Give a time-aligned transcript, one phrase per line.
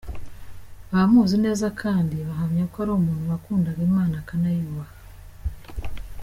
[0.91, 4.95] Abamuzi neza kandi bahamya ko ari umuntu wakundaga Imana akanayubaha.